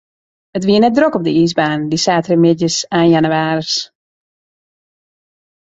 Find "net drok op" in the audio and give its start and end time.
0.81-1.25